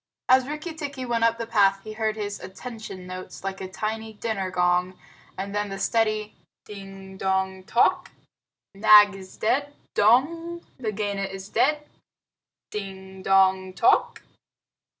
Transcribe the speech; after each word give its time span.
As 0.27 0.47
Rikki 0.47 0.73
tikki 0.73 1.05
went 1.05 1.23
up 1.23 1.37
the 1.37 1.45
path, 1.45 1.81
he 1.83 1.93
heard 1.93 2.15
his 2.15 2.39
"attention" 2.39 3.05
notes 3.05 3.43
like 3.43 3.61
a 3.61 3.69
tiny 3.69 4.13
dinner 4.13 4.49
gong, 4.49 4.97
and 5.37 5.53
then 5.53 5.69
the 5.69 5.77
steady 5.77 6.33
"Ding 6.65 7.17
dong 7.17 7.63
tock! 7.65 8.09
Nag 8.73 9.13
is 9.13 9.37
dead 9.37 9.75
dong! 9.93 10.65
Nagaina 10.79 11.25
is 11.25 11.49
dead! 11.49 11.85
Ding 12.71 13.21
dong 13.21 13.73
tock!" 13.73 14.23